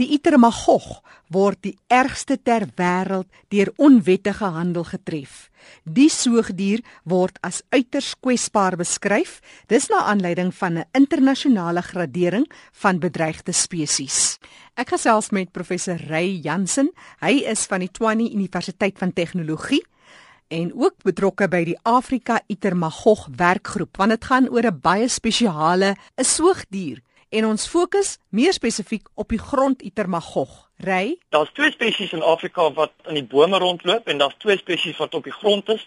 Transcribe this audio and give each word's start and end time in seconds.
Die 0.00 0.08
Itermagog 0.16 1.02
word 1.32 1.58
die 1.66 1.74
ergste 1.92 2.38
ter 2.40 2.64
wêreld 2.78 3.28
deur 3.52 3.68
onwettige 3.76 4.48
handel 4.54 4.86
getref. 4.88 5.50
Die 5.84 6.08
soogdier 6.10 6.80
word 7.04 7.36
as 7.44 7.60
uiters 7.70 8.14
kwesbaar 8.16 8.78
beskryf, 8.80 9.40
dis 9.68 9.90
na 9.92 10.04
aanleiding 10.08 10.52
van 10.54 10.78
'n 10.78 10.88
internasionale 10.96 11.82
gradering 11.82 12.46
van 12.72 12.98
bedreigde 12.98 13.52
spesies. 13.52 14.38
Ek 14.74 14.88
gesels 14.88 15.30
met 15.30 15.52
professor 15.52 16.00
Ray 16.08 16.40
Jansen. 16.42 16.90
Hy 17.20 17.44
is 17.44 17.66
van 17.66 17.80
die 17.80 17.90
Tshwane 17.90 18.32
Universiteit 18.32 18.98
van 18.98 19.12
Tegnologie 19.12 19.84
en 20.48 20.72
ook 20.74 21.02
betrokke 21.02 21.48
by 21.48 21.64
die 21.64 21.78
Afrika 21.82 22.40
Itermagog 22.46 23.28
werkgroep 23.36 23.96
want 23.96 24.10
dit 24.10 24.24
gaan 24.24 24.48
oor 24.48 24.66
'n 24.66 24.80
baie 24.80 25.08
spesiale 25.08 25.96
'n 26.16 26.24
soogdier 26.24 27.02
en 27.32 27.46
ons 27.48 27.64
fokus 27.68 28.16
meer 28.28 28.52
spesifiek 28.52 29.08
op 29.14 29.32
die 29.32 29.40
gronditermagog. 29.40 30.52
Ry? 30.84 31.16
Daar's 31.32 31.52
twee 31.56 31.72
spesies 31.72 32.12
in 32.12 32.22
Afrika 32.22 32.68
wat 32.76 32.92
in 33.08 33.16
die 33.20 33.24
bome 33.24 33.58
rondloop 33.58 34.08
en 34.08 34.20
daar's 34.20 34.36
twee 34.42 34.58
spesies 34.60 34.98
wat 35.00 35.14
op 35.14 35.24
die 35.24 35.32
grond 35.32 35.68
is. 35.72 35.82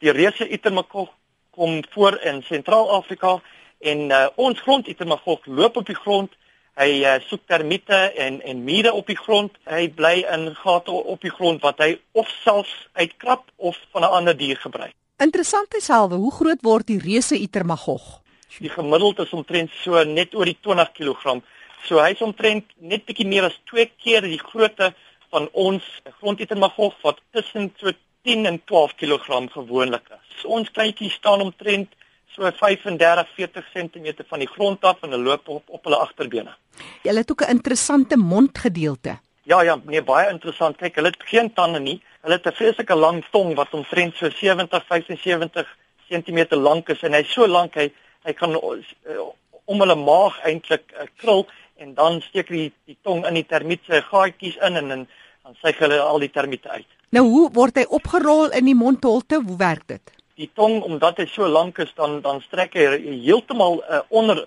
Die 0.00 0.12
reuse 0.12 0.48
itermagog 0.48 1.12
kom 1.56 1.82
voor 1.92 2.18
in 2.24 2.42
Sentraal-Afrika 2.48 3.38
en 3.80 4.10
uh, 4.10 4.26
ons 4.36 4.60
gronditermagog 4.60 5.46
loop 5.46 5.76
op 5.76 5.86
die 5.86 5.98
grond. 5.98 6.32
Hy 6.76 6.90
uh, 7.08 7.16
soek 7.28 7.44
termiete 7.48 7.96
en 8.26 8.40
en 8.44 8.64
mure 8.64 8.92
op 8.92 9.08
die 9.08 9.16
grond. 9.16 9.56
Hy 9.68 9.88
bly 9.96 10.20
in 10.32 10.50
gate 10.56 10.92
op 10.92 11.20
die 11.24 11.32
grond 11.32 11.64
wat 11.64 11.80
hy 11.84 11.96
of 12.12 12.28
selfs 12.42 12.74
uitkrap 12.92 13.48
of 13.56 13.80
van 13.92 14.04
'n 14.04 14.16
ander 14.20 14.36
dier 14.36 14.56
gebruik. 14.56 14.94
Interessant 15.16 15.74
is 15.74 15.84
selfe, 15.84 16.14
hoe 16.14 16.32
groot 16.32 16.60
word 16.60 16.86
die 16.86 17.00
reuse 17.00 17.36
itermagog? 17.40 18.20
Die 18.58 18.72
gemiddeld 18.72 19.18
is 19.18 19.32
omtrent 19.36 19.72
so 19.82 20.02
net 20.04 20.34
oor 20.34 20.48
die 20.48 20.56
20 20.64 20.92
kg. 20.96 21.40
So 21.84 22.00
hy's 22.00 22.22
omtrent 22.24 22.70
net 22.80 23.04
bietjie 23.04 23.26
meer 23.28 23.50
as 23.50 23.58
2 23.70 23.90
keer 24.00 24.24
die 24.24 24.40
grootte 24.40 24.94
van 25.34 25.48
ons 25.52 25.84
grondietermagog 26.20 26.96
wat 27.04 27.20
tussen 27.36 27.68
so 27.80 27.92
10 28.24 28.48
en 28.48 28.58
12 28.64 28.96
kg 29.02 29.52
gewoonlik 29.52 30.08
is. 30.10 30.40
So 30.40 30.56
ons 30.56 30.72
kleintjies 30.72 31.18
staan 31.20 31.44
omtrent 31.44 31.92
so 32.32 32.48
35 32.48 33.28
40 33.36 33.68
cm 33.74 34.24
van 34.28 34.42
die 34.42 34.48
grond 34.48 34.84
af 34.84 35.04
en 35.04 35.12
hulle 35.12 35.30
loop 35.30 35.48
op 35.48 35.76
op 35.78 35.84
hulle 35.84 36.00
agterbene. 36.00 36.56
Hulle 37.02 37.22
het 37.22 37.30
ook 37.30 37.44
'n 37.44 37.50
interessante 37.58 38.16
mondgedeelte. 38.16 39.18
Ja 39.42 39.62
ja, 39.62 39.80
nee 39.84 40.02
baie 40.02 40.30
interessant. 40.30 40.76
Kyk, 40.76 40.94
hulle 40.94 41.08
het 41.08 41.22
geen 41.22 41.52
tande 41.52 41.80
nie. 41.80 42.02
Hulle 42.22 42.34
het 42.34 42.46
'n 42.46 42.52
vreeslike 42.52 42.94
lang 42.94 43.24
tong 43.30 43.54
wat 43.54 43.70
omtrent 43.70 44.16
so 44.16 44.30
70 44.30 44.86
75 44.86 45.76
cm 46.08 46.46
lank 46.50 46.88
is 46.88 47.02
en 47.02 47.12
hy's 47.12 47.32
so 47.32 47.46
lank 47.46 47.74
hy 47.74 47.92
hy 48.26 48.34
kan 48.34 48.56
uh, 48.58 49.28
om 49.66 49.82
hulle 49.82 49.96
maag 49.98 50.38
eintlik 50.46 50.92
uh, 50.94 51.06
krul 51.20 51.46
en 51.82 51.94
dan 51.94 52.20
steek 52.24 52.50
hy 52.50 52.66
die, 52.66 52.72
die 52.92 52.98
tong 53.06 53.24
in 53.28 53.38
die 53.38 53.46
termiet 53.46 53.84
se 53.86 54.02
gaatjies 54.10 54.58
in 54.66 54.80
en, 54.80 54.92
en 54.94 55.06
dan 55.46 55.56
suig 55.62 55.78
hulle 55.84 56.00
al 56.02 56.22
die 56.22 56.32
termiete 56.32 56.70
uit. 56.72 56.88
Nou 57.14 57.24
hoe 57.28 57.46
word 57.54 57.78
hy 57.78 57.86
opgerol 57.98 58.50
in 58.56 58.66
die 58.66 58.76
mondholte? 58.78 59.40
Hoe 59.44 59.58
werk 59.60 59.86
dit? 59.92 60.14
Die 60.36 60.50
tong 60.58 60.80
omdat 60.84 61.20
hy 61.22 61.28
so 61.30 61.48
lank 61.48 61.78
is 61.84 61.92
dan 61.96 62.20
dan 62.24 62.42
strek 62.44 62.74
hy 62.76 62.86
heeltemal 63.24 63.80
uh, 63.84 64.02
onder 64.08 64.42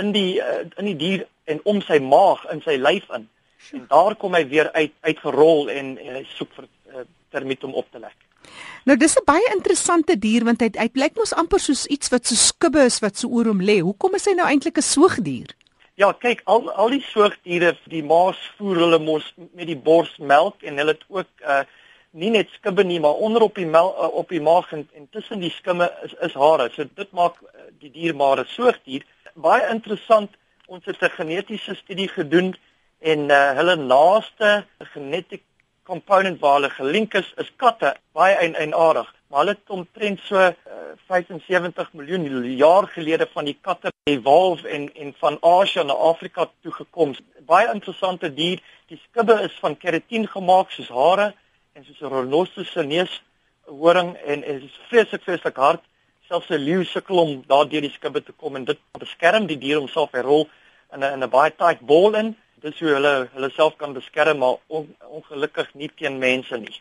in 0.00 0.12
die 0.14 0.38
uh, 0.42 0.62
in 0.78 0.92
die 0.92 0.98
dier 1.00 1.26
en 1.50 1.60
om 1.64 1.82
sy 1.84 1.98
maag 2.02 2.44
in 2.52 2.62
sy 2.64 2.78
lyf 2.80 3.08
in. 3.16 3.26
En 3.74 3.86
daar 3.90 4.14
kom 4.14 4.36
hy 4.38 4.44
weer 4.46 4.70
uit 4.76 4.94
uitgerol 5.02 5.70
en, 5.72 5.96
en 5.98 6.18
hy 6.20 6.24
soek 6.36 6.52
vir 6.54 6.68
uh, 6.94 7.06
termiet 7.36 7.64
om 7.68 7.76
op 7.76 7.90
te 7.92 8.00
lek. 8.00 8.16
Nou 8.86 8.96
dis 8.96 9.16
'n 9.18 9.24
baie 9.26 9.52
interessante 9.54 10.18
dier 10.18 10.44
want 10.44 10.60
hy 10.62 10.70
hy 10.78 10.88
blyk 10.88 11.16
mos 11.16 11.34
amper 11.34 11.60
soos 11.60 11.86
iets 11.86 12.10
wat 12.14 12.26
so 12.26 12.34
skubbe 12.34 12.84
is 12.86 13.00
wat 13.04 13.16
so 13.16 13.28
oor 13.28 13.46
hom 13.52 13.60
lê. 13.60 13.80
Hoekom 13.80 14.14
is 14.14 14.26
hy 14.26 14.34
nou 14.34 14.46
eintlik 14.46 14.78
'n 14.78 14.90
soogdier? 14.94 15.54
Ja, 15.96 16.12
kyk, 16.12 16.42
al 16.44 16.70
al 16.70 16.90
die 16.92 17.02
soogdiere, 17.02 17.72
die 17.88 18.04
maas 18.04 18.36
voer 18.58 18.76
hulle 18.84 18.98
mos 18.98 19.32
met 19.54 19.66
die 19.66 19.78
borsmelk 19.88 20.62
en 20.62 20.76
hulle 20.76 20.92
het 20.92 21.04
ook 21.08 21.32
uh 21.42 21.64
nie 22.16 22.30
net 22.32 22.48
skubbe 22.48 22.84
nie, 22.84 23.00
maar 23.00 23.18
onder 23.26 23.42
op 23.44 23.58
die 23.60 23.66
mel, 23.68 23.90
uh, 23.92 24.06
op 24.16 24.30
die 24.32 24.40
maag 24.40 24.70
en, 24.72 24.86
en 24.96 25.08
tussen 25.12 25.40
die 25.40 25.50
skimme 25.52 25.90
is 26.04 26.14
is 26.24 26.36
hare. 26.42 26.70
So 26.72 26.84
dit 27.00 27.10
maak 27.12 27.36
uh, 27.42 27.66
die 27.80 27.90
dier 27.90 28.14
maar 28.16 28.40
'n 28.40 28.48
soogdier. 28.48 29.04
Baie 29.34 29.68
interessant. 29.70 30.30
Ons 30.66 30.84
het 30.84 31.02
'n 31.02 31.16
genetiese 31.18 31.74
studie 31.74 32.08
gedoen 32.08 32.54
en 33.00 33.28
uh 33.30 33.50
hulle 33.58 33.76
naaste 33.76 34.64
genetiese 34.92 35.44
component 35.86 36.40
waar 36.40 36.58
hulle 36.58 36.70
gelink 36.78 37.14
is 37.14 37.28
is 37.42 37.52
katte 37.62 37.94
baie 38.12 38.34
eienaardig 38.42 39.12
maar 39.28 39.38
hulle 39.38 39.56
het 39.56 39.70
omtrent 39.70 40.20
so 40.20 40.36
uh, 40.38 40.46
eh, 40.46 40.94
75 41.06 41.92
miljoen 41.92 42.56
jaar 42.56 42.86
gelede 42.88 43.26
van 43.32 43.44
die 43.44 43.58
katte 43.60 43.92
evolve 44.10 44.68
en 44.68 44.94
en 44.94 45.14
van 45.18 45.38
Asië 45.40 45.84
na 45.84 45.92
Afrika 45.92 46.50
toe 46.62 46.72
gekom. 46.72 47.14
Baie 47.46 47.72
interessante 47.72 48.34
dier. 48.34 48.62
Die 48.86 49.00
skubbe 49.08 49.40
is 49.42 49.58
van 49.60 49.76
keratin 49.76 50.28
gemaak 50.28 50.70
soos 50.70 50.88
hare 50.88 51.34
en 51.72 51.84
soos 51.84 52.00
'n 52.00 52.14
renoster 52.14 52.64
se 52.64 52.82
neus 52.82 53.22
horing 53.64 54.16
en 54.16 54.44
en 54.44 54.62
is 54.62 54.78
vreeslik 54.88 55.22
vreeslik 55.22 55.56
hard. 55.56 55.82
Selfs 56.28 56.50
'n 56.50 56.64
leeu 56.68 56.84
sukkel 56.84 57.18
om 57.18 57.42
daardeur 57.46 57.80
die 57.80 57.90
skubbe 57.98 58.22
te 58.22 58.32
kom 58.32 58.56
en 58.56 58.64
dit 58.64 58.78
beskerm 58.98 59.46
die 59.46 59.58
dier 59.58 59.78
homself 59.78 60.12
hy 60.12 60.20
rol 60.20 60.48
in 60.92 61.00
'n 61.00 61.12
in 61.12 61.22
'n 61.22 61.30
baie 61.30 61.50
tight 61.50 61.80
ball 61.80 62.14
in 62.14 62.36
dis 62.66 62.82
hoe 62.82 62.92
hulle 62.96 63.14
hulle 63.34 63.50
self 63.54 63.76
kan 63.80 63.94
beskerm 63.96 64.42
maar 64.42 64.58
on, 64.66 64.88
ongelukkig 65.18 65.72
nie 65.74 65.90
teen 65.94 66.18
mense 66.22 66.58
nie. 66.58 66.76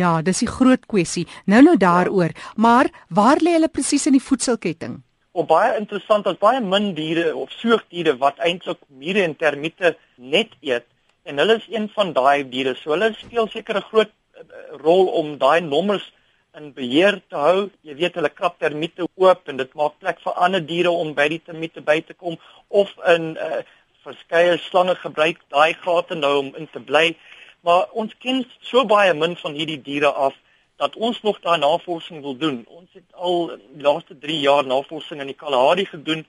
Ja, 0.00 0.22
dis 0.22 0.42
'n 0.42 0.54
groot 0.58 0.86
kwessie. 0.86 1.26
Nou 1.46 1.62
nou 1.62 1.76
daaroor, 1.76 2.32
ja. 2.34 2.52
maar 2.56 2.86
waar 3.08 3.38
lê 3.42 3.52
hulle 3.58 3.68
presies 3.68 4.06
in 4.06 4.12
die 4.12 4.26
voedselketting? 4.28 5.02
Op 5.32 5.48
baie 5.48 5.76
interessant, 5.76 6.26
as 6.26 6.38
baie 6.38 6.60
min 6.60 6.94
diere 6.94 7.36
of 7.36 7.50
soogdiere 7.50 8.16
wat 8.18 8.38
eintlik 8.38 8.78
mure 8.88 9.22
en 9.22 9.36
termiete 9.36 9.96
net 10.16 10.50
eet 10.60 10.86
en 11.24 11.38
hulle 11.38 11.56
is 11.56 11.66
een 11.68 11.88
van 11.94 12.12
daai 12.12 12.48
diere. 12.48 12.74
So 12.74 12.90
hulle 12.90 13.14
speel 13.14 13.48
seker 13.48 13.76
'n 13.76 13.88
groot 13.90 14.10
uh, 14.10 14.42
rol 14.84 15.06
om 15.06 15.38
daai 15.38 15.60
nommers 15.60 16.12
in 16.56 16.72
beheer 16.72 17.20
te 17.28 17.36
hou. 17.36 17.70
Jy 17.82 17.94
weet 17.94 18.14
hulle 18.14 18.30
krap 18.30 18.58
termiete 18.58 19.06
oop 19.16 19.48
en 19.48 19.56
dit 19.56 19.74
maak 19.74 19.98
plek 19.98 20.20
vir 20.24 20.34
ander 20.46 20.60
diere 20.60 20.90
om 20.90 21.14
by 21.14 21.28
die 21.28 21.42
termiete 21.44 21.80
by 21.80 22.00
te 22.00 22.14
kom 22.14 22.36
of 22.68 22.92
in 23.14 23.36
uh, 23.36 23.62
verskeie 24.04 24.56
slange 24.68 24.94
gebruik 25.00 25.40
daai 25.54 25.74
gate 25.84 26.14
nou 26.14 26.34
om 26.38 26.52
in 26.60 26.68
te 26.72 26.80
bly. 26.80 27.16
Maar 27.64 27.88
ons 27.92 28.12
ken 28.20 28.44
so 28.60 28.84
baie 28.84 29.14
min 29.14 29.36
van 29.40 29.56
hierdie 29.56 29.80
diere 29.82 30.12
af 30.12 30.36
dat 30.82 30.96
ons 30.96 31.20
nog 31.22 31.40
daai 31.40 31.58
navorsing 31.58 32.22
wil 32.22 32.36
doen. 32.36 32.64
Ons 32.68 32.88
het 32.92 33.06
al 33.12 33.54
die 33.56 33.82
laaste 33.82 34.18
3 34.18 34.38
jaar 34.40 34.66
navorsing 34.66 35.20
in 35.20 35.30
die 35.32 35.38
Kalahari 35.38 35.86
gedoen 35.86 36.24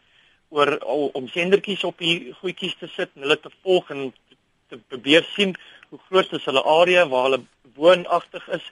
oor 0.50 0.78
om 1.18 1.28
sendertjies 1.28 1.84
op 1.84 1.98
die 2.00 2.34
goedjies 2.40 2.78
te 2.80 2.88
sit 2.88 3.12
en 3.16 3.26
hulle 3.26 3.40
te 3.40 3.52
volg 3.64 3.90
en 3.96 4.14
te 4.70 4.80
probeer 4.92 5.26
sien 5.34 5.56
hoe 5.90 6.00
groot 6.10 6.32
is 6.38 6.46
hulle 6.46 6.64
area 6.64 7.08
waar 7.10 7.30
hulle 7.30 7.42
woonagtig 7.76 8.48
is 8.60 8.70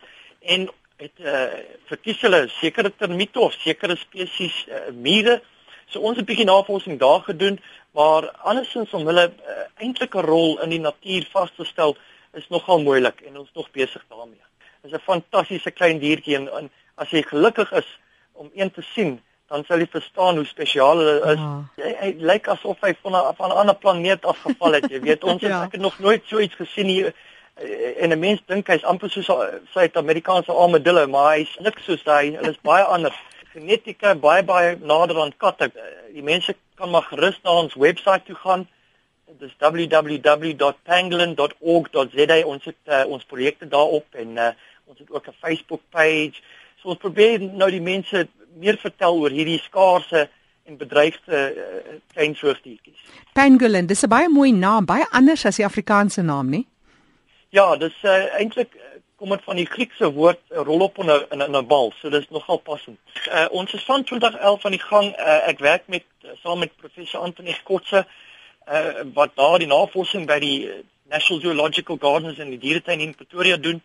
en 0.56 0.70
het 1.02 1.20
eh 1.20 1.34
uh, 1.34 1.64
verkies 1.90 2.22
hulle 2.22 2.48
sekere 2.60 2.92
termiete 2.98 3.40
of 3.40 3.54
sekere 3.54 3.96
spesies 3.96 4.66
uh, 4.70 4.92
mure. 4.94 5.42
So 5.88 6.00
ons 6.00 6.18
het 6.18 6.26
'n 6.26 6.30
bietjie 6.32 6.46
navorsing 6.46 7.00
daar 7.00 7.22
gedoen 7.22 7.60
maar 7.94 8.30
andersins 8.42 8.94
om 8.94 9.06
hulle 9.06 9.28
uh, 9.30 9.66
eintlike 9.76 10.22
rol 10.22 10.58
in 10.66 10.72
die 10.74 10.82
natuur 10.82 11.28
vas 11.34 11.52
te 11.56 11.66
stel 11.66 11.94
is 12.34 12.48
nogal 12.50 12.82
moeilik 12.82 13.22
en 13.28 13.38
ons 13.44 13.52
nog 13.54 13.70
besig 13.72 14.02
daarmee. 14.10 14.42
Dit 14.82 14.92
is 14.92 14.98
'n 14.98 15.06
fantastiese 15.06 15.72
klein 15.72 16.00
diertjie 16.00 16.36
en, 16.36 16.48
en 16.58 16.72
as 16.96 17.10
jy 17.10 17.22
gelukkig 17.22 17.72
is 17.72 18.00
om 18.34 18.50
een 18.54 18.72
te 18.72 18.82
sien, 18.82 19.22
dan 19.48 19.64
sal 19.66 19.78
jy 19.78 19.88
verstaan 19.88 20.36
hoe 20.36 20.46
spesiaal 20.46 20.98
hulle 20.98 21.34
is. 21.34 21.40
Ja. 21.40 21.84
Hy, 21.84 21.92
hy 22.00 22.10
lyk 22.18 22.48
asof 22.48 22.82
hy 22.82 22.96
van 23.02 23.16
'n 23.16 23.36
van 23.38 23.50
'n 23.50 23.60
ander 23.62 23.76
planeet 23.76 24.26
afgeval 24.26 24.74
het, 24.74 24.90
jy 24.90 25.00
weet. 25.00 25.24
Ons 25.34 25.42
ja. 25.42 25.48
het, 25.48 25.66
ek 25.66 25.72
het 25.78 25.82
nog 25.82 26.00
nooit 26.00 26.24
so 26.26 26.40
iets 26.40 26.56
gesien 26.56 26.88
hier 26.88 27.14
eh, 27.56 28.02
en 28.04 28.10
'n 28.10 28.20
mens 28.20 28.42
dink 28.46 28.68
hy's 28.68 28.84
amper 28.84 29.10
soos 29.10 29.30
'n 29.30 29.62
Suid-Amerikaanse 29.74 30.52
armadillo, 30.52 31.08
maar 31.08 31.36
hy's 31.36 31.58
niks 31.60 31.84
soos 31.84 32.04
daai. 32.04 32.36
Hulle 32.36 32.50
is 32.50 32.62
baie 32.62 32.84
anders 32.84 33.20
genetika 33.54 34.16
baie 34.16 34.44
baie 34.44 34.78
nader 34.82 35.22
aan 35.22 35.34
katte. 35.38 35.72
Die 36.14 36.24
mense 36.24 36.56
kan 36.80 36.90
maar 36.90 37.08
gerus 37.10 37.40
na 37.44 37.52
ons 37.64 37.76
webwerf 37.76 38.24
toe 38.28 38.36
gaan. 38.36 38.68
Dit 39.40 39.50
is 39.50 39.56
www.pangolin.org.za. 39.60 42.46
Ons 42.46 42.66
het 42.66 42.76
uh, 42.86 43.06
ons 43.08 43.26
projekte 43.26 43.68
daarop 43.68 44.06
en 44.12 44.38
uh, 44.38 44.48
ons 44.86 45.00
het 45.00 45.12
ook 45.12 45.28
'n 45.28 45.34
Facebook 45.42 45.82
page. 45.90 46.34
So 46.82 46.90
ons 46.90 47.00
probeer 47.00 47.40
nou 47.40 47.72
die 47.72 47.82
mense 47.82 48.28
meer 48.60 48.78
vertel 48.78 49.20
oor 49.20 49.30
hierdie 49.30 49.60
skaarse 49.60 50.30
en 50.66 50.78
bedreigde 50.78 51.54
uh, 51.56 51.62
klein 52.14 52.36
soogdiertjies. 52.36 53.00
Pangolin, 53.34 53.88
dis 53.88 54.04
'n 54.04 54.10
baie 54.10 54.30
mooi 54.30 54.52
naam, 54.52 54.86
baie 54.86 55.06
anders 55.10 55.46
as 55.46 55.56
die 55.56 55.66
Afrikaanse 55.66 56.22
naam, 56.22 56.50
nie? 56.50 56.68
Ja, 57.50 57.78
dis 57.78 58.04
uh, 58.04 58.40
eintlik 58.40 58.76
kom 59.24 59.32
dit 59.32 59.44
van 59.48 59.56
die 59.56 59.70
Griekse 59.72 60.10
woord 60.12 60.40
uh, 60.52 60.66
rol 60.68 60.82
op 60.84 60.98
in 61.00 61.08
'n 61.12 61.42
in 61.42 61.56
'n 61.56 61.68
bal. 61.68 61.94
So 62.00 62.10
dis 62.10 62.30
nogal 62.30 62.58
passend. 62.58 63.00
Uh, 63.32 63.46
ons 63.52 63.74
is 63.74 63.84
van 63.84 64.04
2011 64.04 64.66
aan 64.66 64.76
die 64.76 64.88
gang. 64.92 65.08
Uh, 65.18 65.48
ek 65.48 65.60
werk 65.60 65.84
met 65.88 66.04
saam 66.44 66.60
met 66.60 66.76
professor 66.76 67.20
Anthony 67.20 67.56
Kotse 67.64 68.06
uh, 68.68 69.06
wat 69.14 69.32
daar 69.36 69.60
die 69.60 69.68
navorsing 69.68 70.28
by 70.28 70.40
die 70.40 70.58
National 71.08 71.42
Zoological 71.42 71.98
Gardens 72.00 72.38
in 72.38 72.50
die 72.50 72.60
dieretuin 72.60 73.00
in 73.00 73.16
Pretoria 73.16 73.58
doen. 73.58 73.82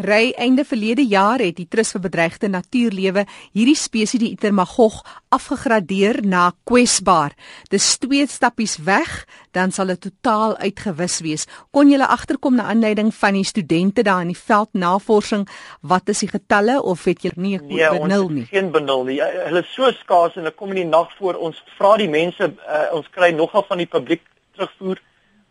Ry 0.00 0.32
einde 0.40 0.64
verlede 0.64 1.04
jaar 1.04 1.42
het 1.44 1.58
die 1.58 1.66
Trust 1.68 1.92
vir 1.92 2.00
Bedreigde 2.06 2.48
Natuurlewe 2.48 3.26
hierdie 3.52 3.76
spesies 3.76 4.22
die 4.22 4.30
Itermagog 4.32 5.02
afgegradeer 5.28 6.22
na 6.24 6.46
kwesbaar. 6.64 7.34
Dis 7.68 7.98
twee 8.00 8.24
stappies 8.26 8.78
weg, 8.86 9.26
dan 9.52 9.72
sal 9.72 9.92
dit 9.92 10.00
totaal 10.00 10.56
uitgewis 10.64 11.18
wees. 11.20 11.44
Kon 11.76 11.92
jy 11.92 12.00
agterkom 12.00 12.56
na 12.56 12.70
aanleiding 12.72 13.12
van 13.14 13.36
die 13.36 13.44
studente 13.44 14.02
daar 14.02 14.22
in 14.24 14.32
die 14.32 14.38
veldnavorsing, 14.38 15.44
wat 15.82 16.08
is 16.08 16.24
die 16.24 16.30
getalle 16.32 16.80
of 16.80 17.04
het 17.04 17.22
jy 17.22 17.32
nie 17.36 17.58
'n 17.58 17.66
nee, 17.66 17.90
benul 17.90 18.28
nie? 18.28 18.46
Geen 18.46 18.70
benul 18.70 19.04
nie. 19.04 19.20
Hulle 19.20 19.60
is 19.60 19.74
so 19.74 19.92
skaars 19.92 20.36
en 20.36 20.42
hulle 20.42 20.54
kom 20.56 20.70
in 20.70 20.76
die 20.76 20.84
nag 20.84 21.12
voor 21.18 21.34
ons 21.34 21.62
vra 21.78 21.96
die 21.96 22.08
mense 22.08 22.44
uh, 22.44 22.88
ons 22.92 23.08
kry 23.10 23.30
nogal 23.30 23.64
van 23.68 23.78
die 23.78 23.86
publiek 23.86 24.22
terugvoer. 24.54 25.00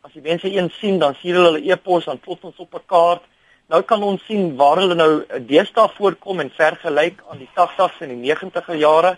As 0.02 0.14
die 0.14 0.22
mense 0.22 0.50
een 0.50 0.70
sien, 0.70 1.00
dan 1.00 1.14
stuur 1.14 1.36
hulle 1.36 1.52
hulle 1.52 1.72
e-pos 1.72 2.08
aan 2.08 2.20
tot 2.20 2.44
ons 2.44 2.58
op 2.58 2.74
'n 2.74 2.86
kaart. 2.86 3.22
Nou 3.72 3.82
kan 3.88 4.04
ons 4.04 4.24
sien 4.28 4.56
waar 4.60 4.82
hulle 4.82 4.96
nou 5.00 5.12
deesdae 5.48 5.92
voorkom 5.96 6.42
en 6.44 6.50
vergelyk 6.52 7.22
aan 7.32 7.40
die 7.40 7.50
80s 7.56 8.02
en 8.04 8.10
die 8.12 8.34
90er 8.34 8.76
jare. 8.76 9.14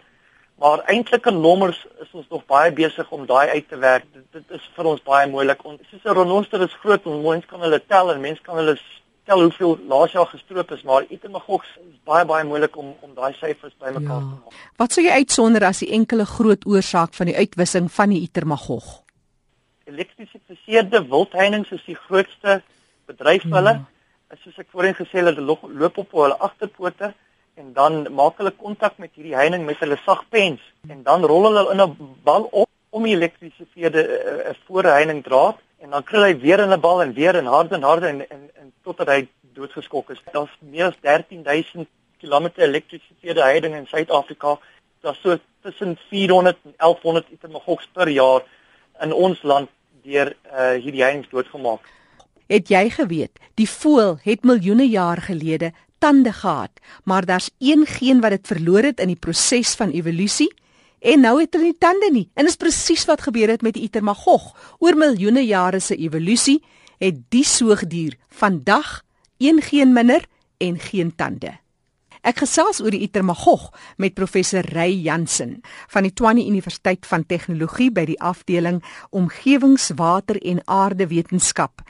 Maar 0.61 0.83
eintlike 0.93 1.31
nommers 1.33 1.79
is 2.03 2.11
ons 2.13 2.27
nog 2.29 2.43
baie 2.45 2.69
besig 2.71 3.09
om 3.11 3.25
daai 3.25 3.49
uit 3.49 3.65
te 3.69 3.79
werk. 3.81 4.05
Dit, 4.13 4.25
dit 4.37 4.51
is 4.59 4.67
vir 4.75 4.89
ons 4.91 5.01
baie 5.07 5.29
moeilik. 5.31 5.63
Ons 5.65 5.81
soos 5.89 6.05
'n 6.05 6.17
renoster 6.19 6.61
is 6.61 6.75
groot, 6.83 7.07
ons 7.09 7.25
mens 7.25 7.45
kan 7.49 7.65
hulle 7.65 7.79
tel 7.81 8.11
en 8.13 8.21
mense 8.21 8.43
kan 8.45 8.55
hulle 8.61 8.77
tel 9.25 9.41
hoeveel 9.41 9.77
laas 9.87 10.11
jaar 10.11 10.27
gestroop 10.27 10.71
is, 10.71 10.83
maar 10.83 11.05
Itermagog 11.09 11.63
is 11.63 11.97
baie 12.05 12.25
baie 12.25 12.43
moeilik 12.43 12.77
om 12.77 12.93
om 13.01 13.13
daai 13.15 13.33
syfers 13.33 13.73
bymekaar 13.79 14.21
ja. 14.21 14.27
te 14.27 14.37
maak. 14.43 14.53
Wat 14.77 14.93
sou 14.93 15.05
jy 15.05 15.15
uitsonder 15.23 15.63
as 15.63 15.79
die 15.79 15.91
enkele 15.95 16.25
groot 16.25 16.65
oorsaak 16.65 17.13
van 17.13 17.31
die 17.31 17.37
uitwissing 17.37 17.89
van 17.91 18.09
die 18.09 18.21
Itermagog? 18.21 19.01
Elektrifiseerde 19.85 21.07
wildheininge 21.09 21.71
is 21.71 21.85
die 21.87 21.97
grootste 21.97 22.61
bedryf 23.07 23.43
hulle. 23.49 23.79
Soos 24.41 24.57
ek 24.57 24.71
voorheen 24.73 24.95
gesê 24.97 25.19
het, 25.21 25.35
hulle 25.35 25.57
loop 25.77 25.97
op 26.01 26.13
hulle 26.17 26.37
agterpote 26.41 27.11
en 27.61 27.73
dan 27.73 28.07
maak 28.17 28.39
hulle 28.41 28.53
kontak 28.57 28.95
met 28.97 29.11
hierdie 29.13 29.35
heining 29.37 29.65
met 29.67 29.77
hulle 29.83 29.97
sagpens 30.05 30.61
en 30.89 31.03
dan 31.05 31.25
rol 31.29 31.45
hulle 31.49 31.63
in 31.73 31.81
'n 31.81 32.15
bal 32.25 32.47
op 32.63 32.69
om 32.89 33.03
die 33.03 33.13
elektrifiseerde 33.13 34.01
'n 34.01 34.09
uh, 34.09 34.49
uh, 34.49 34.55
voorheining 34.65 35.23
draad 35.23 35.57
en 35.83 35.89
dan 35.89 36.03
kry 36.03 36.21
hy 36.31 36.39
weer 36.45 36.59
in 36.59 36.73
'n 36.73 36.79
bal 36.79 37.01
en 37.01 37.13
weer 37.13 37.35
en 37.35 37.45
harder 37.45 37.77
en 37.77 37.83
harder 37.83 38.09
en 38.09 38.29
en, 38.29 38.49
en 38.61 38.73
totdat 38.83 39.07
hy 39.07 39.27
doodgeskok 39.53 40.09
is. 40.09 40.21
Daar's 40.31 40.55
meer 40.59 40.85
as 40.85 40.97
13000 41.01 41.87
km 42.21 42.47
elektrifiseerde 42.55 43.43
heininge 43.43 43.77
in 43.77 43.87
Suid-Afrika. 43.87 44.57
Daar's 45.01 45.21
so 45.21 45.37
tussen 45.61 45.97
400 46.09 46.57
en 46.63 46.73
1100 46.77 47.25
itermagogs 47.29 47.87
per 47.93 48.09
jaar 48.09 48.41
in 49.01 49.13
ons 49.13 49.41
land 49.41 49.69
deur 50.03 50.35
uh, 50.51 50.73
hierdie 50.83 51.03
heininge 51.03 51.29
doodgemaak. 51.29 51.85
Het 52.47 52.69
jy 52.69 52.89
geweet 52.89 53.39
die 53.55 53.69
voël 53.69 54.17
het 54.23 54.43
miljoene 54.43 54.87
jaar 54.89 55.21
gelede 55.21 55.71
tande 55.97 56.33
gehad, 56.33 56.71
maar 57.03 57.25
daar's 57.25 57.49
een 57.59 57.85
geen 57.85 58.21
wat 58.21 58.29
dit 58.29 58.47
verloor 58.47 58.83
het 58.83 58.99
in 58.99 59.07
die 59.07 59.19
proses 59.19 59.75
van 59.79 59.89
evolusie 59.89 60.51
en 60.99 61.19
nou 61.19 61.39
het 61.39 61.53
hulle 61.53 61.71
nie 61.71 61.79
tande 61.79 62.09
nie. 62.11 62.27
En 62.33 62.47
dis 62.47 62.59
presies 62.59 63.05
wat 63.05 63.21
gebeur 63.21 63.51
het 63.51 63.61
met 63.61 63.75
die 63.75 63.83
Itermagog. 63.83 64.53
Oor 64.79 64.95
miljoene 64.95 65.43
jare 65.45 65.79
se 65.79 65.95
evolusie 65.95 66.61
het 66.97 67.19
die 67.29 67.43
soogdier 67.43 68.15
vandag 68.27 69.01
een 69.37 69.61
geen 69.61 69.93
minder 69.93 70.23
en 70.57 70.79
geen 70.79 71.15
tande. 71.15 71.62
Ek 72.23 72.37
gesels 72.39 72.77
oor 72.79 72.93
die 72.95 73.01
Itermagog 73.03 73.65
met 73.99 74.13
professor 74.15 74.63
Ray 74.71 74.93
Jansen 75.03 75.57
van 75.91 76.05
die 76.07 76.11
Tshwane 76.15 76.45
Universiteit 76.47 77.03
van 77.03 77.25
Tegnologie 77.27 77.89
by 77.91 78.05
die 78.07 78.19
afdeling 78.23 78.77
Omgewingswater 79.11 80.37
en 80.39 80.61
Aardewetenskap. 80.63 81.81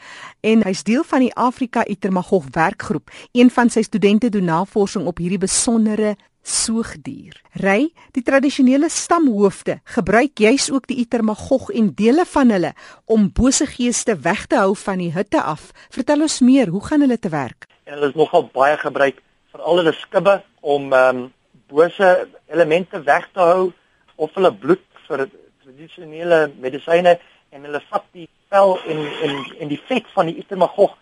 En 0.42 0.64
hy's 0.66 0.82
deel 0.88 1.04
van 1.06 1.22
die 1.22 1.30
Afrika 1.38 1.84
Itermagog 1.86 2.48
werkgroep. 2.56 3.14
Een 3.38 3.52
van 3.54 3.70
sy 3.70 3.84
studente 3.86 4.32
doen 4.34 4.50
navorsing 4.50 5.06
op 5.06 5.22
hierdie 5.22 5.38
besondere 5.44 6.16
soogdier. 6.42 7.38
Ray, 7.62 7.92
die 8.18 8.24
tradisionele 8.26 8.90
stamhoofde 8.90 9.84
gebruik 9.94 10.42
juis 10.42 10.72
ook 10.74 10.88
die 10.90 10.98
Itermagog 11.04 11.70
en 11.78 11.92
dele 11.94 12.26
van 12.26 12.50
hulle 12.56 12.72
om 13.06 13.28
bose 13.30 13.70
geeste 13.70 14.18
weg 14.26 14.48
te 14.50 14.58
hou 14.58 14.74
van 14.82 14.98
die 14.98 15.12
hutte 15.14 15.46
af. 15.46 15.70
Vertel 15.94 16.26
ons 16.26 16.40
meer, 16.42 16.74
hoe 16.74 16.82
gaan 16.90 17.06
hulle 17.06 17.20
te 17.22 17.30
werk? 17.30 17.70
En 17.86 18.00
hulle 18.00 18.10
is 18.10 18.18
nogal 18.18 18.50
baie 18.50 18.82
gebruik 18.82 19.22
veral 19.54 19.80
hulle 19.82 19.94
skibbe 20.02 20.42
om 20.62 20.92
ehm 20.94 21.24
um, 21.24 21.32
bose 21.74 22.10
elemente 22.54 23.00
weg 23.06 23.30
te 23.34 23.40
hou 23.40 23.72
of 24.16 24.34
hulle 24.38 24.52
bloed 24.64 24.84
vir 25.08 25.28
tradisionele 25.64 26.52
medisyne 26.62 27.16
en 27.54 27.64
hulle 27.66 27.82
vat 27.90 28.06
die 28.18 28.28
vel 28.54 28.76
en 28.92 29.00
en 29.26 29.40
en 29.62 29.72
die 29.72 29.82
vet 29.88 30.10
van 30.18 30.30
die 30.30 30.38
itemagog 30.44 30.94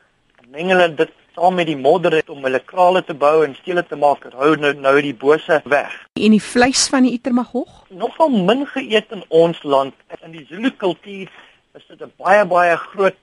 meng 0.51 0.71
hulle 0.74 0.88
dit 1.00 1.12
saam 1.36 1.56
met 1.56 1.69
die 1.69 1.77
modder 1.80 2.18
om 2.31 2.44
hulle 2.44 2.59
krale 2.68 3.01
te 3.07 3.13
bou 3.15 3.45
en 3.45 3.53
stele 3.56 3.83
te 3.88 3.95
maak. 3.95 4.25
Hou 4.36 4.51
nou 4.59 4.74
nou 4.75 4.94
die 5.04 5.15
bose 5.15 5.62
weg. 5.71 5.94
En 6.19 6.36
die 6.36 6.44
vleis 6.44 6.83
van 6.92 7.07
die 7.07 7.13
itemagog? 7.15 7.69
Nogal 8.04 8.33
min 8.50 8.65
geëet 8.74 9.15
in 9.15 9.24
ons 9.30 9.62
land. 9.63 9.95
In 10.19 10.36
die 10.36 10.44
Zulu 10.50 10.74
kultuur 10.83 11.31
is 11.80 11.86
dit 11.88 12.01
'n 12.01 12.12
baie 12.19 12.44
baie 12.45 12.75
groot 12.75 13.15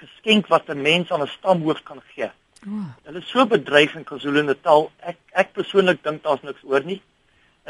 geskenk 0.00 0.48
wat 0.48 0.68
'n 0.68 0.82
mens 0.82 1.12
aan 1.12 1.22
'n 1.22 1.34
stamhoof 1.36 1.82
kan 1.82 2.00
gee. 2.14 2.30
Oh. 2.66 2.84
Hulle 3.06 3.18
is 3.18 3.28
so 3.28 3.46
bedryf 3.48 3.94
in 3.96 4.04
KwaZulu-Natal. 4.04 4.90
Ek 5.00 5.16
ek 5.32 5.54
persoonlik 5.56 6.02
dink 6.04 6.22
daar's 6.24 6.42
niks 6.44 6.64
oor 6.68 6.84
nie. 6.84 7.00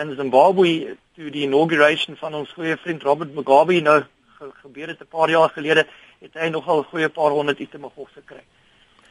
In 0.00 0.14
Zimbabwe 0.19 0.96
toe 1.14 1.31
die 1.31 1.44
inauguration 1.46 2.16
van 2.19 2.34
ons 2.34 2.50
goeie 2.56 2.76
vriend 2.82 3.04
Robert 3.06 3.34
Mugabe 3.37 3.78
nou 3.84 4.00
ge 4.38 4.50
gebeur 4.62 4.88
het 4.88 5.00
'n 5.00 5.10
paar 5.10 5.31
jaar 5.31 5.50
gelede, 5.50 5.87
het 6.20 6.34
hy 6.34 6.48
nogal 6.48 6.81
'n 6.81 6.90
goeie 6.90 7.08
paar 7.08 7.31
honderd 7.31 7.58
itemagog 7.58 8.08
gekry. 8.14 8.42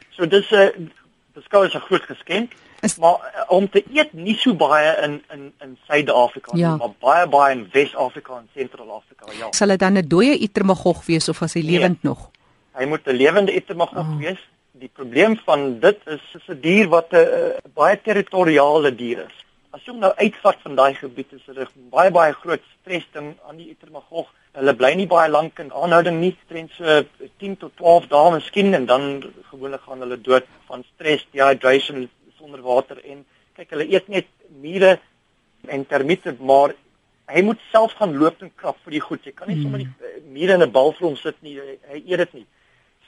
So 0.09 0.25
dis 0.25 0.51
'n 0.51 0.91
beskou 1.33 1.65
as 1.65 1.75
'n 1.75 1.87
groot 1.87 2.03
geskenk. 2.03 2.53
Is, 2.81 2.97
maar 2.97 3.19
uh, 3.35 3.43
om 3.47 3.69
te 3.69 3.83
eet 3.93 4.13
nie 4.13 4.35
so 4.35 4.53
baie 4.53 5.01
in 5.03 5.23
in 5.31 5.53
in 5.61 5.77
Suid-Afrika 5.87 6.51
ja. 6.55 6.69
nie, 6.69 6.77
maar 6.77 6.95
baie 6.99 7.27
baie 7.27 7.55
in 7.55 7.69
Wes-Afrika 7.71 8.37
en 8.37 8.49
Sentraal-Afrika. 8.53 9.25
Ja. 9.39 9.47
Sal 9.51 9.67
dit 9.67 9.79
dan 9.79 9.97
'n 9.97 10.07
dooie 10.07 10.37
itemagog 10.37 11.05
wees 11.05 11.29
of 11.29 11.41
as 11.41 11.53
hy 11.53 11.61
nee, 11.61 11.71
lewend 11.71 12.03
nog? 12.03 12.29
Hy 12.71 12.85
moet 12.85 13.07
'n 13.07 13.15
lewende 13.15 13.55
itemagog 13.55 14.07
oh. 14.07 14.17
wees 14.17 14.39
die 14.79 14.91
probleem 14.93 15.35
van 15.45 15.79
dit 15.79 15.99
is 16.07 16.23
is 16.37 16.47
'n 16.47 16.59
dier 16.61 16.87
wat 16.89 17.11
'n 17.11 17.15
uh, 17.15 17.71
baie 17.73 17.97
territoriale 18.01 18.95
dier 18.95 19.19
is. 19.27 19.37
As 19.71 19.83
jy 19.85 19.91
hom 19.91 19.99
nou 19.99 20.13
uitvat 20.15 20.57
van 20.65 20.75
daai 20.75 20.93
gebied 20.95 21.33
is 21.33 21.45
dit 21.45 21.73
baie 21.89 22.11
baie 22.11 22.33
groot 22.33 22.63
stres 22.81 23.05
ding 23.13 23.35
aan 23.47 23.57
die 23.57 23.69
Itermagog. 23.69 24.27
Hulle 24.53 24.73
bly 24.73 24.93
nie 24.95 25.07
baie 25.07 25.29
lank 25.29 25.59
in 25.59 25.71
aanhouding 25.71 26.19
nie, 26.19 26.35
trend 26.47 26.71
so 26.71 27.03
10 27.37 27.57
tot 27.57 27.75
12 27.77 28.07
dae 28.07 28.31
miskien 28.31 28.73
en 28.73 28.85
dan 28.85 29.23
gewoonlik 29.51 29.81
gaan 29.81 29.99
hulle 29.99 30.17
dood 30.21 30.45
van 30.67 30.83
stres, 30.95 31.25
dehydration 31.31 32.09
sonder 32.37 32.61
water 32.61 32.97
en 33.03 33.25
kyk 33.55 33.69
hulle 33.69 33.89
eet 33.93 34.07
net 34.07 34.27
mure 34.61 34.99
en 35.67 35.85
termiete 35.85 36.35
maar 36.39 36.73
hy 37.29 37.41
moet 37.41 37.59
self 37.71 37.93
gaan 37.99 38.15
loop 38.17 38.41
en 38.41 38.51
krap 38.55 38.77
vir 38.83 38.91
die 38.91 39.05
goed. 39.05 39.25
Jy 39.25 39.31
kan 39.31 39.51
nie 39.51 39.61
sommer 39.61 39.83
die 39.83 39.89
mure 40.33 40.53
in 40.53 40.63
'n 40.63 40.71
bal 40.71 40.93
vir 40.93 41.07
hom 41.07 41.17
sit 41.17 41.35
nie. 41.43 41.59
Hy 41.91 42.03
eet 42.07 42.17
dit 42.17 42.33
nie. 42.33 42.47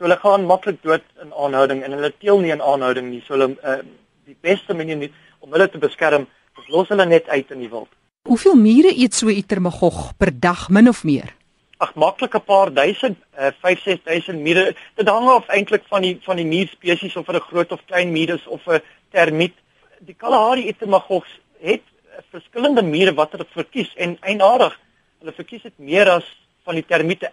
So 0.01 0.07
hulle 0.07 0.17
gaan 0.17 0.47
maklik 0.49 0.79
dood 0.81 1.03
in 1.21 1.29
aanhouding 1.29 1.83
en 1.85 1.93
hulle 1.93 2.09
teel 2.17 2.39
nie 2.41 2.49
in 2.49 2.61
aanhouding 2.65 3.11
nie. 3.11 3.19
So 3.21 3.35
hulle 3.35 3.51
uh, 3.61 3.83
die 4.25 4.33
beste 4.41 4.73
manier 4.73 4.97
nie, 4.97 5.11
om 5.45 5.53
hulle 5.53 5.67
te 5.69 5.77
beskerm 5.77 6.25
is 6.57 6.71
los 6.73 6.89
hulle 6.89 7.05
net 7.05 7.29
uit 7.29 7.51
in 7.53 7.61
die 7.61 7.69
wild. 7.69 7.91
Hoeveel 8.25 8.57
mure 8.57 8.89
eet 8.89 9.13
so 9.13 9.29
'n 9.29 9.37
itermagog 9.37 10.17
per 10.17 10.31
dag 10.33 10.69
min 10.69 10.89
of 10.89 11.03
meer? 11.03 11.29
Ag 11.77 11.93
maklik 11.93 12.33
'n 12.33 12.41
paar 12.41 12.73
duisend, 12.73 13.19
uh, 13.37 13.53
5-6000 13.61 14.41
mure. 14.41 14.73
Dit 14.97 15.07
hang 15.07 15.29
af 15.29 15.45
eintlik 15.53 15.85
van 15.85 16.01
die 16.01 16.17
van 16.25 16.41
die 16.41 16.49
muurspesies 16.49 17.15
of 17.15 17.25
vir 17.25 17.35
'n 17.35 17.47
groot 17.51 17.71
of 17.71 17.85
klein 17.85 18.11
muur 18.11 18.33
is 18.33 18.47
of 18.47 18.65
'n 18.65 18.81
termiet. 19.11 19.53
Die 19.99 20.17
Kalahari 20.17 20.67
itermagogs 20.67 21.29
het 21.61 21.85
verskillende 22.31 22.81
mure 22.81 23.13
wat 23.13 23.31
hulle 23.31 23.45
verkies 23.53 23.93
en 23.95 24.17
eienaardig. 24.21 24.79
Hulle 25.19 25.31
verkies 25.31 25.61
dit 25.61 25.77
meer 25.77 26.09
as 26.09 26.25
van 26.65 26.73
die 26.73 26.85
termiete. 26.85 27.29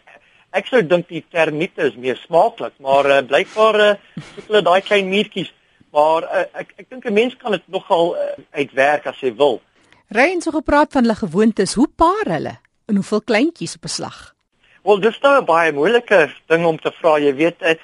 Ek 0.56 0.66
sou 0.66 0.80
dink 0.82 1.08
die 1.12 1.24
termiete 1.28 1.90
is 1.90 1.96
meer 2.00 2.16
smaaklik, 2.16 2.72
maar 2.80 3.04
uh, 3.04 3.20
blykbaar 3.20 3.80
uh, 3.84 3.94
soek 4.34 4.46
hulle 4.48 4.62
daai 4.64 4.80
klein 4.80 5.10
muurtjies. 5.10 5.50
Maar 5.92 6.24
uh, 6.24 6.44
ek 6.62 6.72
ek 6.80 6.86
dink 6.88 7.04
'n 7.04 7.12
mens 7.12 7.36
kan 7.36 7.52
dit 7.52 7.64
nogal 7.68 8.14
uh, 8.16 8.32
uitwerk 8.56 9.06
as 9.06 9.20
hy 9.20 9.34
wil. 9.36 9.60
Rein 10.08 10.40
so 10.40 10.50
gepraat 10.50 10.92
van 10.92 11.04
hulle 11.04 11.18
gewoontes, 11.20 11.74
hoe 11.76 11.88
paar 11.88 12.32
hulle 12.32 12.56
en 12.88 12.96
hoeveel 12.96 13.20
kleintjies 13.20 13.76
op 13.76 13.84
'n 13.84 13.96
slag? 13.98 14.18
Wel, 14.82 15.00
dis 15.00 15.20
nou 15.20 15.40
'n 15.40 15.44
baie 15.44 15.72
moeilike 15.72 16.32
ding 16.48 16.64
om 16.64 16.78
te 16.78 16.92
vra, 16.92 17.18
jy 17.18 17.34
weet. 17.34 17.60
Uh, 17.62 17.76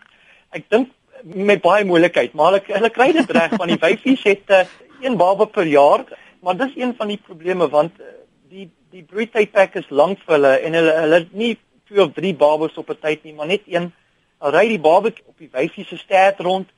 ek 0.56 0.68
dink 0.68 0.92
met 1.24 1.62
baie 1.62 1.84
moeilikheid, 1.84 2.34
maar 2.34 2.52
hulle 2.52 2.62
hulle 2.66 2.90
kry 2.90 3.12
dit 3.12 3.30
reg 3.30 3.56
van 3.56 3.68
die 3.68 3.80
wyfies 3.80 4.22
het 4.28 4.50
uh, 4.50 4.64
een 5.00 5.16
baba 5.16 5.44
per 5.44 5.66
jaar, 5.66 6.04
maar 6.40 6.56
dis 6.56 6.76
een 6.76 6.94
van 6.98 7.08
die 7.08 7.20
probleme 7.26 7.68
want 7.68 8.00
uh, 8.00 8.06
die 8.50 8.68
die 8.92 9.02
broeitydperk 9.02 9.74
is 9.80 9.88
lank 9.88 10.18
vir 10.26 10.34
hulle 10.36 10.56
en 10.60 10.74
hulle 10.76 10.96
hulle 11.00 11.20
nie 11.32 11.54
twee 11.92 12.04
of 12.04 12.12
drie 12.12 12.34
babas 12.34 12.74
op 12.74 12.90
'n 12.90 12.98
tyd 13.00 13.22
nie, 13.24 13.34
maar 13.34 13.46
net 13.46 13.62
een. 13.66 13.92
Al 14.38 14.50
ry 14.50 14.68
die 14.68 14.80
babatjie 14.80 15.24
op 15.26 15.38
die 15.38 15.48
wyfie 15.52 15.84
se 15.84 15.96
stert 15.96 16.40
rond 16.40 16.68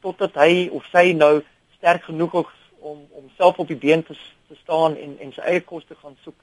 totdat 0.00 0.34
hy 0.34 0.68
of 0.72 0.84
sy 0.92 1.12
nou 1.12 1.42
sterk 1.76 2.02
genoeg 2.02 2.34
is 2.34 2.52
om 2.78 3.06
om 3.10 3.30
self 3.36 3.58
op 3.58 3.68
die 3.68 3.76
been 3.76 4.02
te, 4.02 4.14
te 4.48 4.54
staan 4.62 4.96
en 4.96 5.16
en 5.20 5.32
sy 5.32 5.40
eie 5.40 5.60
kos 5.60 5.84
te 5.84 5.94
gaan 5.94 6.16
soek. 6.22 6.34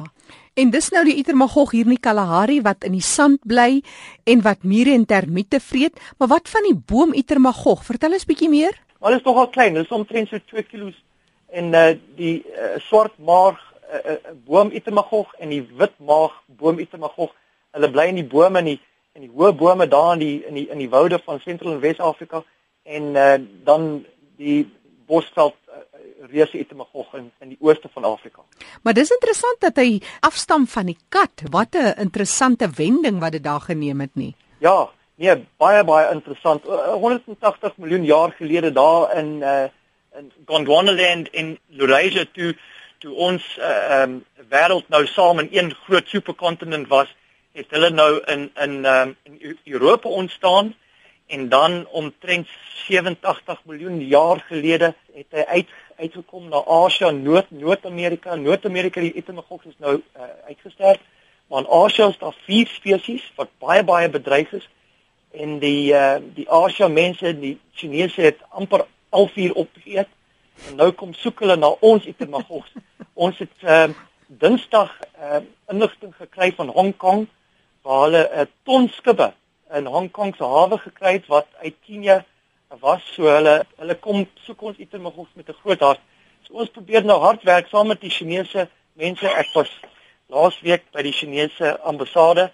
En 0.58 0.72
dis 0.74 0.88
nou 0.90 1.04
die 1.06 1.20
Itermagog 1.22 1.76
hier 1.76 1.86
in 1.86 1.94
die 1.94 2.02
Kalahari 2.02 2.64
wat 2.66 2.82
in 2.88 2.96
die 2.98 3.06
sand 3.06 3.44
bly 3.46 3.84
en 4.26 4.42
wat 4.42 4.66
mure 4.66 4.90
en 4.96 5.06
termiete 5.06 5.60
vreet, 5.62 5.94
maar 6.18 6.32
wat 6.32 6.50
van 6.50 6.66
die 6.66 6.78
boom 6.78 7.14
Itermagog? 7.14 7.84
Vertel 7.86 8.18
ons 8.18 8.26
bietjie 8.26 8.50
meer. 8.50 8.74
Wel 9.06 9.20
is 9.20 9.26
nogal 9.28 9.52
klein, 9.54 9.78
dis 9.78 9.94
omtrent 9.94 10.34
so 10.34 10.42
2 10.50 10.66
kg 10.66 10.90
en 11.54 11.70
uh, 11.78 11.94
die 12.18 12.42
uh, 12.42 12.82
swart 12.88 13.14
maag 13.22 13.62
uh, 13.62 14.02
uh, 14.02 14.18
boom 14.48 14.74
Itermagog 14.74 15.30
en 15.38 15.54
die 15.54 15.62
wit 15.78 15.94
maag 16.02 16.34
boom 16.60 16.82
Itermagog, 16.82 17.32
hulle 17.78 17.90
bly 17.94 18.10
in 18.12 18.20
die 18.24 18.28
bome 18.28 18.66
in 18.66 18.72
die 18.74 18.80
in 19.18 19.26
die 19.26 19.34
hoë 19.34 19.54
bome 19.58 19.86
daar 19.90 20.14
in 20.18 20.26
die 20.26 20.38
in 20.46 20.58
die 20.58 20.68
in 20.74 20.82
die 20.82 20.90
woude 20.90 21.22
van 21.26 21.42
Sentraal 21.46 21.78
en 21.78 21.86
Wes-Afrika 21.86 22.42
en 22.86 23.14
uh, 23.14 23.38
dan 23.66 24.06
die 24.42 24.66
bosveld 25.08 25.56
reuse 26.32 26.58
etemagog 26.58 27.14
in 27.14 27.32
in 27.40 27.50
die 27.50 27.58
ooste 27.60 27.90
van 27.94 28.04
Afrika. 28.04 28.42
Maar 28.84 28.94
dis 28.94 29.12
interessant 29.12 29.60
dat 29.60 29.76
hy 29.76 30.02
afstam 30.20 30.68
van 30.68 30.86
die 30.86 30.98
kat. 31.10 31.44
Wat 31.52 31.76
'n 31.76 32.00
interessante 32.00 32.70
wending 32.70 33.20
wat 33.20 33.32
dit 33.32 33.44
daar 33.44 33.62
geneem 33.62 34.00
het 34.02 34.16
nie. 34.16 34.36
Ja, 34.60 34.90
nee, 35.16 35.46
baie 35.58 35.84
baie 35.84 36.12
interessant. 36.12 36.64
180 36.66 37.78
miljoen 37.78 38.04
jaar 38.04 38.32
gelede 38.32 38.72
daar 38.72 39.18
in 39.18 39.42
uh 39.42 39.68
in 40.18 40.32
Gondwanaland 40.46 41.28
in 41.32 41.60
Laurasia 41.68 42.26
toe 42.34 42.56
toe 43.00 43.14
ons 43.14 43.58
uh 43.60 44.02
um 44.02 44.26
wêreld 44.50 44.90
nou 44.90 45.06
saam 45.06 45.40
in 45.40 45.50
een 45.52 45.74
groot 45.86 46.08
superkontinent 46.08 46.88
was, 46.88 47.16
het 47.52 47.66
hulle 47.70 47.90
nou 47.90 48.22
in 48.26 48.52
in 48.56 48.86
um 48.86 49.16
in 49.24 49.58
Europa 49.64 50.10
ontstaan 50.10 50.74
en 51.28 51.50
dan 51.50 51.88
omtrent 51.88 52.48
87 52.88 53.62
miljoen 53.66 54.08
jaar 54.08 54.40
gelede 54.48 54.94
het 55.14 55.28
hy 55.32 55.44
uit 55.48 55.76
uitgekom 55.98 56.50
na 56.50 56.62
Asië, 56.66 57.12
Noord 57.12 57.52
Noord-Amerika, 57.52 58.36
Noord-Amerika 58.36 59.02
die 59.02 59.16
etemagog 59.18 59.64
is 59.66 59.76
nou 59.82 59.96
uh, 59.98 60.28
uitgesterf. 60.48 61.02
Maar 61.48 61.64
in 61.66 61.72
Asië 61.80 62.04
is 62.12 62.20
daar 62.22 62.36
vier 62.46 62.68
spesies 62.68 63.26
wat 63.36 63.50
baie 63.60 63.84
baie 63.84 64.10
bedreig 64.10 64.52
is 64.54 64.68
en 65.34 65.58
die 65.60 65.94
uh, 65.94 66.20
die 66.36 66.46
Asië 66.50 66.88
mense, 66.88 67.34
die 67.40 67.58
Chinese 67.74 68.22
het 68.22 68.44
amper 68.50 68.86
al 69.10 69.28
vier 69.34 69.56
opgeëet. 69.58 70.12
En 70.70 70.78
nou 70.80 70.92
kom 70.92 71.14
soek 71.14 71.42
hulle 71.44 71.58
na 71.58 71.74
ons 71.82 72.06
etemagog. 72.06 72.70
ons 73.26 73.42
het 73.42 73.66
uh, 73.66 73.90
Dinsdag 74.28 74.94
uh, 75.18 75.42
inligting 75.72 76.14
gekry 76.16 76.52
van 76.56 76.72
Hong 76.76 76.94
Kong 76.98 77.28
waar 77.82 78.06
hulle 78.06 78.24
'n 78.28 78.40
uh, 78.40 78.48
ton 78.64 78.90
skibbe 78.94 79.34
in 79.74 79.86
Hong 79.86 80.12
Kong 80.12 80.36
se 80.36 80.44
hawe 80.44 80.78
gekry 80.78 81.18
het 81.18 81.28
wat 81.28 81.48
uit 81.64 81.76
Kenia 81.86 82.24
was 82.82 83.04
so 83.16 83.28
hulle 83.32 83.62
hulle 83.78 83.96
kom 83.96 84.26
soek 84.46 84.62
ons 84.70 84.80
item 84.84 85.02
nog 85.02 85.18
ons 85.18 85.30
met 85.36 85.50
'n 85.50 85.60
groot 85.64 85.80
hart. 85.80 86.02
So 86.48 86.54
ons 86.54 86.70
probeer 86.70 87.04
nou 87.06 87.20
hard 87.20 87.44
werk 87.44 87.68
saam 87.68 87.88
met 87.88 88.02
die 88.02 88.10
Chinese 88.10 88.70
mense. 88.94 89.28
Ek 89.28 89.54
was 89.54 89.70
laasweek 90.28 90.84
by 90.92 91.02
die 91.02 91.12
Chinese 91.12 91.80
ambassade. 91.82 92.52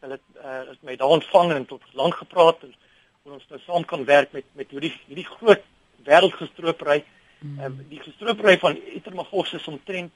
Hulle 0.00 0.18
uh, 0.44 0.68
het 0.70 0.82
my 0.82 0.96
daar 0.96 1.08
ontvang 1.08 1.52
en 1.52 1.66
tot 1.66 1.82
lank 1.94 2.14
gepraat 2.14 2.62
en 2.62 2.74
hoe 3.22 3.32
ons 3.32 3.46
nou 3.48 3.60
saam 3.66 3.84
kan 3.84 4.04
werk 4.04 4.32
met 4.32 4.44
met 4.54 4.70
hierdie 4.70 4.92
hierdie 5.06 5.26
groot 5.26 5.62
wêreldgestropery. 6.04 7.04
Mm. 7.40 7.60
Um, 7.60 7.86
die 7.88 8.00
gestropery 8.00 8.58
van 8.58 8.78
Itermagos 8.94 9.52
is 9.52 9.66
omtrent 9.68 10.12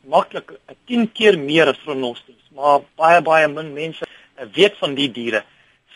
maklik 0.00 0.52
10 0.86 1.12
keer 1.12 1.38
meer 1.38 1.68
as 1.68 1.82
renosterus, 1.86 2.48
maar 2.54 2.80
baie 2.96 3.20
baie 3.22 3.48
min 3.48 3.72
mense 3.72 4.06
uh, 4.06 4.46
weet 4.54 4.78
van 4.78 4.94
die 4.94 5.10
diere. 5.10 5.44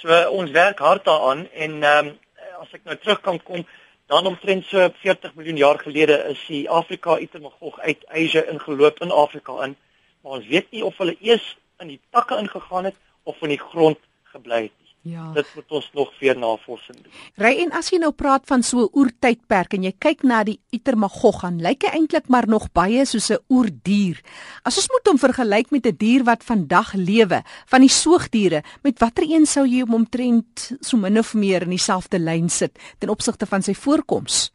So 0.00 0.28
ons 0.30 0.50
werk 0.50 0.78
hard 0.78 1.04
daaraan 1.04 1.46
en 1.52 1.82
ehm 1.82 2.06
um, 2.06 2.14
as 2.60 2.72
ek 2.72 2.84
nou 2.88 2.96
terug 2.96 3.20
kan 3.20 3.38
kom, 3.42 3.66
dan 4.08 4.26
omtrent 4.26 4.64
so 4.64 4.88
40 5.02 5.34
miljoen 5.34 5.58
jaar 5.60 5.78
gelede 5.78 6.16
is 6.30 6.40
die 6.48 6.64
Afrika 6.70 7.18
Itermagog 7.18 7.78
uit 7.80 8.06
Asia 8.08 8.42
ingeloop 8.48 9.00
in 9.04 9.10
Afrika 9.10 9.58
in. 9.64 9.76
Maar 10.22 10.38
ons 10.40 10.46
weet 10.46 10.70
nie 10.70 10.84
of 10.84 10.96
hulle 10.98 11.16
eers 11.20 11.56
in 11.82 11.92
die 11.92 12.00
takke 12.10 12.38
ingegaan 12.40 12.88
het 12.88 12.96
of 13.22 13.42
in 13.42 13.52
die 13.54 13.60
grond 13.60 13.98
gebly 14.32 14.62
het 14.68 14.72
nie. 14.78 14.85
Ja. 15.06 15.28
Dit 15.34 15.46
moet 15.54 15.72
ons 15.78 15.90
nog 15.94 16.10
weer 16.18 16.38
navorsing 16.38 16.98
doen. 16.98 17.12
Ry 17.38 17.52
en 17.62 17.70
as 17.78 17.92
jy 17.92 18.00
nou 18.02 18.10
praat 18.10 18.42
van 18.50 18.64
so 18.66 18.86
'n 18.86 18.90
oertydperk 18.98 19.76
en 19.78 19.84
jy 19.86 19.92
kyk 19.98 20.24
na 20.26 20.42
die 20.42 20.58
Itermagog, 20.74 21.42
dan 21.42 21.60
lyk 21.62 21.86
hy 21.86 21.92
eintlik 21.94 22.26
maar 22.28 22.48
nog 22.48 22.72
baie 22.72 23.04
soos 23.06 23.30
'n 23.30 23.38
oerdier. 23.48 24.18
As 24.64 24.76
ons 24.76 24.88
moet 24.90 25.06
hom 25.06 25.18
vergelyk 25.18 25.70
met 25.70 25.86
'n 25.86 25.96
dier 25.96 26.24
wat 26.24 26.42
vandag 26.42 26.94
lewe, 26.94 27.42
van 27.66 27.80
die 27.80 27.88
soogdiere, 27.88 28.62
met 28.82 28.98
watter 28.98 29.24
een 29.24 29.46
sou 29.46 29.64
jy 29.66 29.80
hom 29.80 29.94
omtrent 29.94 30.72
so 30.80 30.96
min 30.96 31.18
of 31.18 31.34
meer 31.34 31.62
in 31.62 31.70
dieselfde 31.70 32.18
lyn 32.18 32.48
sit 32.48 32.78
ten 32.98 33.08
opsigte 33.08 33.46
van 33.46 33.62
sy 33.62 33.74
voorkoms? 33.74 34.50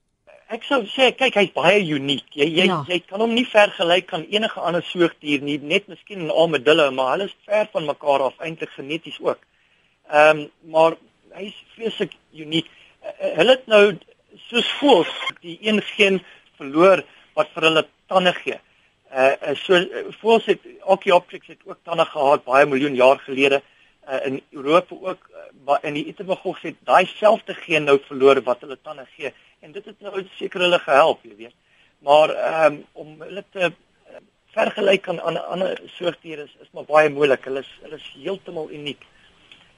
Ek 0.49 0.63
sou 0.63 0.83
sê 0.83 1.15
kyk 1.15 1.33
hy's 1.35 1.53
baie 1.53 1.79
uniek. 1.79 2.25
Jy 2.35 2.45
jy 2.45 2.65
ja. 2.65 2.83
jy 2.87 2.99
kan 2.99 3.21
hom 3.21 3.33
nie 3.33 3.45
vergelyk 3.45 4.13
aan 4.13 4.25
enige 4.27 4.59
ander 4.59 4.83
soogdier 4.83 5.41
nie, 5.41 5.57
net 5.57 5.87
miskien 5.87 6.27
'n 6.27 6.29
armadillo, 6.29 6.91
maar 6.91 7.11
hulle 7.11 7.23
is 7.25 7.35
ver 7.45 7.69
van 7.71 7.85
mekaar 7.85 8.21
af 8.21 8.39
eintlik 8.39 8.69
geneties 8.69 9.19
ook. 9.21 9.39
Ehm 10.11 10.39
um, 10.39 10.49
maar 10.71 10.95
hy 11.31 11.45
is 11.47 11.59
vreeslik 11.75 12.15
uniek. 12.35 12.67
Uh, 12.67 13.11
hulle 13.37 13.53
het 13.55 13.67
nou 13.71 13.83
soos 14.49 14.71
voels 14.79 15.11
die 15.39 15.57
een 15.63 15.79
geen 15.93 16.17
verloor 16.59 17.03
wat 17.39 17.51
vir 17.53 17.67
hulle 17.69 17.83
tande 18.11 18.33
gee. 18.41 18.57
Uh 19.11 19.53
so 19.59 19.79
voels 20.19 20.49
het 20.51 20.65
Archaeopteryx 20.81 21.53
het 21.53 21.63
ook 21.65 21.79
tande 21.87 22.05
gehad 22.05 22.43
baie 22.43 22.65
miljoen 22.65 22.95
jaar 22.95 23.21
gelede 23.23 23.61
uh, 23.61 24.19
in 24.25 24.41
Europa 24.49 24.95
ook 24.95 25.29
uh, 25.67 25.77
in 25.87 25.95
die 25.99 26.05
Itermagog 26.11 26.59
het 26.61 26.75
daai 26.91 27.05
selfde 27.05 27.53
geen 27.53 27.87
nou 27.87 27.97
verloor 28.09 28.43
wat 28.43 28.67
hulle 28.67 28.77
tande 28.81 29.07
gee 29.15 29.31
en 29.61 29.71
dit 29.71 29.85
het 29.85 29.99
nou 30.01 30.25
seker 30.35 30.65
hulle 30.65 30.79
gehelp, 30.79 31.23
jy 31.23 31.35
weet. 31.45 31.55
Maar 32.03 32.35
ehm 32.35 32.73
um, 32.73 32.83
om 32.91 33.15
hulle 33.23 33.45
te 33.51 33.71
vergelyk 34.51 35.07
aan 35.07 35.39
ander 35.39 35.79
soortdiere 35.95 36.43
is, 36.43 36.55
is 36.59 36.75
maar 36.75 36.83
baie 36.83 37.09
moeilik. 37.09 37.47
Hulle 37.47 37.63
is 37.63 37.73
hulle 37.85 37.95
is 37.95 38.11
heeltemal 38.19 38.71
uniek 38.75 39.07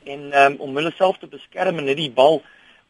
en 0.06 0.22
um, 0.44 0.56
om 0.60 0.76
hulle 0.76 0.92
self 0.98 1.18
te 1.18 1.28
beskerm 1.28 1.78
en 1.78 1.86
net 1.86 1.98
die 1.98 2.12
bal 2.12 2.42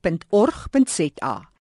N.org.za. 0.03 1.50